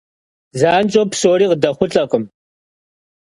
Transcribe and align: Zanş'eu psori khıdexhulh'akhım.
Zanş'eu 0.59 1.03
psori 1.11 1.45
khıdexhulh'akhım. 1.49 2.23